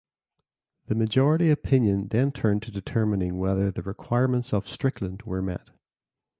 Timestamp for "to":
2.63-2.71